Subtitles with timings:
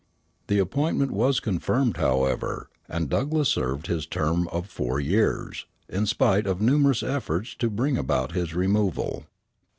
[0.47, 6.47] The appointment was confirmed, however; and Douglass served his term of four years, in spite
[6.47, 9.25] of numerous efforts to bring about his removal.